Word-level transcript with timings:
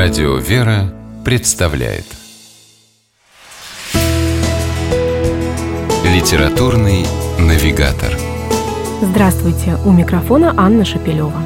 Радио 0.00 0.36
«Вера» 0.36 0.94
представляет 1.24 2.04
Литературный 6.04 7.04
навигатор 7.36 8.16
Здравствуйте! 9.02 9.76
У 9.84 9.90
микрофона 9.90 10.54
Анна 10.56 10.84
Шапилева. 10.84 11.42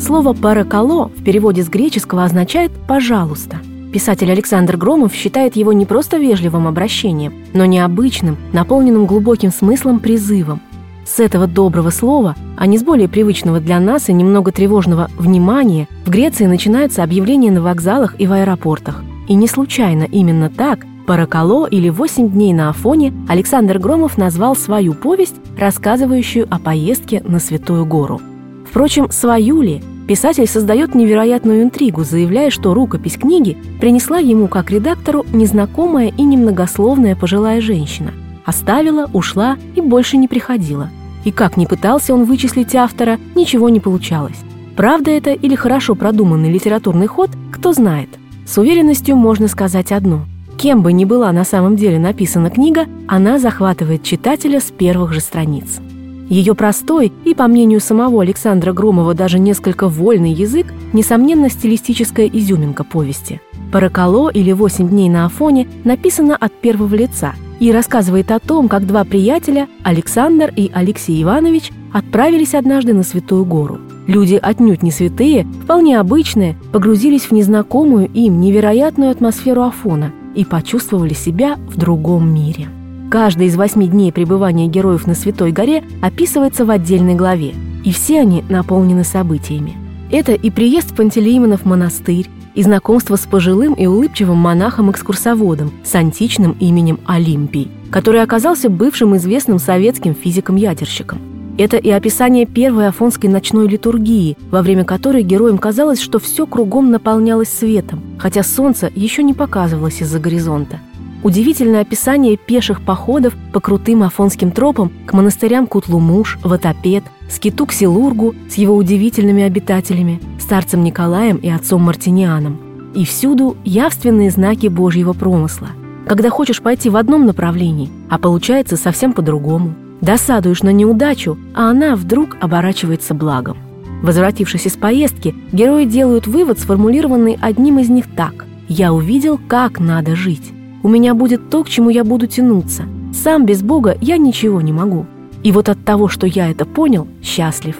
Слово 0.00 0.32
«паракало» 0.32 1.08
в 1.08 1.24
переводе 1.24 1.64
с 1.64 1.68
греческого 1.68 2.22
означает 2.22 2.70
«пожалуйста». 2.86 3.58
Писатель 3.92 4.30
Александр 4.30 4.76
Громов 4.76 5.12
считает 5.12 5.56
его 5.56 5.72
не 5.72 5.86
просто 5.86 6.18
вежливым 6.18 6.68
обращением, 6.68 7.34
но 7.52 7.64
необычным, 7.64 8.38
наполненным 8.52 9.06
глубоким 9.06 9.50
смыслом 9.50 9.98
призывом– 9.98 10.62
с 11.04 11.20
этого 11.20 11.46
доброго 11.46 11.90
слова, 11.90 12.34
а 12.56 12.66
не 12.66 12.78
с 12.78 12.82
более 12.82 13.08
привычного 13.08 13.60
для 13.60 13.80
нас 13.80 14.08
и 14.08 14.12
немного 14.12 14.52
тревожного 14.52 15.10
«внимания», 15.18 15.88
в 16.04 16.10
Греции 16.10 16.46
начинаются 16.46 17.02
объявления 17.02 17.50
на 17.50 17.62
вокзалах 17.62 18.14
и 18.18 18.26
в 18.26 18.32
аэропортах. 18.32 19.02
И 19.28 19.34
не 19.34 19.46
случайно 19.46 20.04
именно 20.04 20.50
так 20.50 20.86
«Паракало» 21.06 21.66
или 21.66 21.88
«Восемь 21.88 22.30
дней 22.30 22.52
на 22.52 22.70
Афоне» 22.70 23.12
Александр 23.28 23.78
Громов 23.78 24.16
назвал 24.16 24.56
свою 24.56 24.94
повесть, 24.94 25.36
рассказывающую 25.58 26.46
о 26.50 26.58
поездке 26.58 27.22
на 27.26 27.38
Святую 27.38 27.84
Гору. 27.84 28.20
Впрочем, 28.68 29.10
свою 29.10 29.60
ли? 29.60 29.82
Писатель 30.08 30.46
создает 30.46 30.94
невероятную 30.94 31.62
интригу, 31.62 32.04
заявляя, 32.04 32.50
что 32.50 32.74
рукопись 32.74 33.16
книги 33.16 33.56
принесла 33.80 34.18
ему 34.18 34.48
как 34.48 34.70
редактору 34.70 35.24
незнакомая 35.32 36.12
и 36.16 36.22
немногословная 36.22 37.16
пожилая 37.16 37.60
женщина– 37.60 38.12
Оставила, 38.44 39.08
ушла 39.12 39.56
и 39.74 39.80
больше 39.80 40.16
не 40.16 40.28
приходила. 40.28 40.90
И 41.24 41.32
как 41.32 41.56
ни 41.56 41.66
пытался 41.66 42.14
он 42.14 42.24
вычислить 42.24 42.74
автора, 42.74 43.18
ничего 43.34 43.68
не 43.68 43.80
получалось. 43.80 44.38
Правда 44.76 45.10
это 45.10 45.32
или 45.32 45.54
хорошо 45.54 45.94
продуманный 45.94 46.50
литературный 46.50 47.06
ход, 47.06 47.30
кто 47.52 47.72
знает. 47.72 48.08
С 48.46 48.58
уверенностью 48.58 49.16
можно 49.16 49.48
сказать 49.48 49.92
одно. 49.92 50.26
Кем 50.58 50.82
бы 50.82 50.92
ни 50.92 51.04
была 51.04 51.32
на 51.32 51.44
самом 51.44 51.76
деле 51.76 51.98
написана 51.98 52.50
книга, 52.50 52.86
она 53.08 53.38
захватывает 53.38 54.02
читателя 54.02 54.60
с 54.60 54.70
первых 54.70 55.12
же 55.12 55.20
страниц. 55.20 55.80
Ее 56.28 56.54
простой 56.54 57.12
и, 57.24 57.34
по 57.34 57.46
мнению 57.48 57.80
самого 57.80 58.22
Александра 58.22 58.72
Громова, 58.72 59.14
даже 59.14 59.38
несколько 59.38 59.88
вольный 59.88 60.32
язык– 60.32 60.72
несомненно 60.92 61.50
стилистическая 61.50 62.26
изюминка 62.26 62.82
повести. 62.82 63.40
«Паракало» 63.74 64.30
или 64.30 64.52
«Восемь 64.52 64.88
дней 64.88 65.08
на 65.08 65.26
Афоне» 65.26 65.66
написано 65.82 66.36
от 66.36 66.52
первого 66.52 66.94
лица– 66.94 67.34
и 67.60 67.72
рассказывает 67.72 68.30
о 68.30 68.40
том, 68.40 68.68
как 68.68 68.86
два 68.86 69.04
приятеля, 69.04 69.68
Александр 69.82 70.52
и 70.54 70.70
Алексей 70.74 71.22
Иванович, 71.22 71.72
отправились 71.92 72.54
однажды 72.54 72.92
на 72.92 73.02
Святую 73.02 73.44
Гору. 73.44 73.78
Люди 74.06 74.38
отнюдь 74.40 74.82
не 74.82 74.90
святые, 74.90 75.46
вполне 75.62 75.98
обычные, 75.98 76.56
погрузились 76.72 77.22
в 77.22 77.32
незнакомую 77.32 78.10
им 78.12 78.40
невероятную 78.40 79.10
атмосферу 79.10 79.62
Афона 79.62 80.12
и 80.34 80.44
почувствовали 80.44 81.14
себя 81.14 81.56
в 81.68 81.78
другом 81.78 82.34
мире. 82.34 82.68
Каждый 83.10 83.46
из 83.46 83.56
восьми 83.56 83.86
дней 83.86 84.12
пребывания 84.12 84.66
героев 84.66 85.06
на 85.06 85.14
Святой 85.14 85.52
горе 85.52 85.84
описывается 86.02 86.64
в 86.64 86.70
отдельной 86.70 87.14
главе, 87.14 87.54
и 87.84 87.92
все 87.92 88.20
они 88.20 88.44
наполнены 88.48 89.04
событиями. 89.04 89.74
Это 90.10 90.32
и 90.32 90.50
приезд 90.50 90.90
в 90.90 90.96
Пантелеймонов 90.96 91.64
монастырь, 91.64 92.28
и 92.54 92.62
знакомство 92.62 93.16
с 93.16 93.26
пожилым 93.26 93.74
и 93.74 93.86
улыбчивым 93.86 94.38
монахом-экскурсоводом 94.38 95.72
с 95.84 95.94
античным 95.94 96.56
именем 96.60 97.00
Олимпий, 97.06 97.70
который 97.90 98.22
оказался 98.22 98.70
бывшим 98.70 99.16
известным 99.16 99.58
советским 99.58 100.14
физиком-ядерщиком. 100.14 101.18
Это 101.56 101.76
и 101.76 101.88
описание 101.90 102.46
первой 102.46 102.88
афонской 102.88 103.30
ночной 103.30 103.68
литургии, 103.68 104.36
во 104.50 104.60
время 104.60 104.84
которой 104.84 105.22
героям 105.22 105.58
казалось, 105.58 106.00
что 106.00 106.18
все 106.18 106.46
кругом 106.46 106.90
наполнялось 106.90 107.48
светом, 107.48 108.02
хотя 108.18 108.42
солнце 108.42 108.90
еще 108.94 109.22
не 109.22 109.34
показывалось 109.34 110.02
из-за 110.02 110.18
горизонта. 110.18 110.80
Удивительное 111.24 111.80
описание 111.80 112.36
пеших 112.36 112.82
походов 112.82 113.32
по 113.50 113.58
крутым 113.58 114.02
афонским 114.02 114.50
тропам 114.50 114.92
к 115.06 115.14
монастырям 115.14 115.66
Кутлумуш, 115.66 116.38
Ватопед, 116.44 117.02
скиту 117.30 117.64
к 117.64 117.72
Силургу 117.72 118.34
с 118.50 118.56
его 118.56 118.76
удивительными 118.76 119.42
обитателями, 119.42 120.20
старцем 120.38 120.84
Николаем 120.84 121.38
и 121.38 121.48
отцом 121.48 121.80
Мартинианом. 121.80 122.92
И 122.94 123.06
всюду 123.06 123.56
явственные 123.64 124.30
знаки 124.30 124.66
Божьего 124.66 125.14
промысла. 125.14 125.68
Когда 126.06 126.28
хочешь 126.28 126.60
пойти 126.60 126.90
в 126.90 126.96
одном 126.96 127.24
направлении, 127.24 127.88
а 128.10 128.18
получается 128.18 128.76
совсем 128.76 129.14
по-другому. 129.14 129.74
Досадуешь 130.02 130.62
на 130.62 130.72
неудачу, 130.72 131.38
а 131.54 131.70
она 131.70 131.96
вдруг 131.96 132.36
оборачивается 132.42 133.14
благом. 133.14 133.56
Возвратившись 134.02 134.66
из 134.66 134.76
поездки, 134.76 135.34
герои 135.52 135.86
делают 135.86 136.26
вывод, 136.26 136.58
сформулированный 136.58 137.38
одним 137.40 137.78
из 137.78 137.88
них 137.88 138.14
так. 138.14 138.44
«Я 138.68 138.92
увидел, 138.92 139.40
как 139.48 139.80
надо 139.80 140.14
жить. 140.14 140.53
У 140.84 140.88
меня 140.88 141.14
будет 141.14 141.48
то, 141.48 141.64
к 141.64 141.70
чему 141.70 141.88
я 141.88 142.04
буду 142.04 142.26
тянуться. 142.26 142.84
Сам 143.14 143.46
без 143.46 143.62
Бога 143.62 143.96
я 144.02 144.18
ничего 144.18 144.60
не 144.60 144.70
могу. 144.70 145.06
И 145.42 145.50
вот 145.50 145.70
от 145.70 145.82
того, 145.82 146.08
что 146.08 146.26
я 146.26 146.50
это 146.50 146.66
понял, 146.66 147.08
счастлив. 147.22 147.78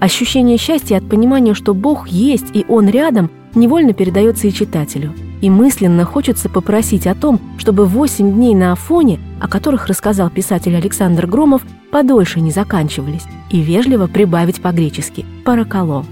Ощущение 0.00 0.58
счастья 0.58 0.96
от 0.96 1.08
понимания, 1.08 1.54
что 1.54 1.74
Бог 1.74 2.08
есть 2.08 2.46
и 2.52 2.64
Он 2.68 2.88
рядом, 2.88 3.30
невольно 3.54 3.92
передается 3.92 4.48
и 4.48 4.52
читателю. 4.52 5.12
И 5.40 5.48
мысленно 5.48 6.04
хочется 6.04 6.48
попросить 6.48 7.06
о 7.06 7.14
том, 7.14 7.38
чтобы 7.56 7.86
восемь 7.86 8.32
дней 8.32 8.56
на 8.56 8.72
Афоне, 8.72 9.20
о 9.40 9.46
которых 9.46 9.86
рассказал 9.86 10.28
писатель 10.28 10.74
Александр 10.74 11.28
Громов, 11.28 11.62
подольше 11.92 12.40
не 12.40 12.50
заканчивались, 12.50 13.26
и 13.50 13.60
вежливо 13.60 14.08
прибавить 14.08 14.60
по-гречески 14.60 15.24
«паракало». 15.44 16.04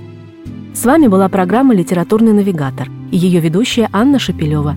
С 0.72 0.84
вами 0.84 1.08
была 1.08 1.28
программа 1.28 1.74
«Литературный 1.74 2.32
навигатор» 2.32 2.88
и 3.10 3.16
ее 3.16 3.40
ведущая 3.40 3.88
Анна 3.92 4.20
Шапилева. 4.20 4.76